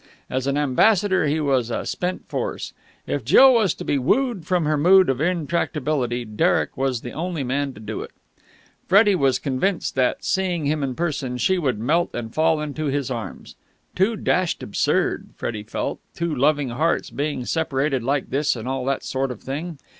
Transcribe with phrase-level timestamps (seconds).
[0.31, 2.73] As an ambassador he was a spent force.
[3.05, 7.43] If Jill was to be wooed from her mood of intractibility, Derek was the only
[7.43, 8.09] man to do it.
[8.87, 13.11] Freddie was convinced that, seeing him in person, she would melt and fall into his
[13.11, 13.53] arms.
[13.93, 19.03] Too dashed absurd, Freddie felt, two loving hearts being separated like this and all that
[19.03, 19.77] sort of thing.